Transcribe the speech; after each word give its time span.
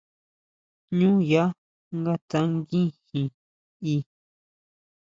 Jñú 0.93 1.09
yá 1.29 1.43
nga 1.97 2.13
tsanguijin 2.29 3.27
i. 3.93 3.95